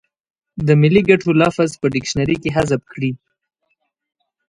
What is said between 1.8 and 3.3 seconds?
په ډکشنري کې حذف کړي.